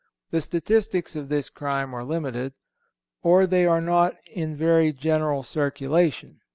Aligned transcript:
The 0.31 0.41
statistics 0.41 1.15
of 1.15 1.29
this 1.29 1.47
crime 1.51 1.93
are 1.93 2.03
limited, 2.03 2.53
or 3.21 3.45
they 3.45 3.67
are 3.67 3.81
not 3.81 4.15
in 4.33 4.55
very 4.55 4.91
general 4.91 5.43
circulation. 5.43 6.39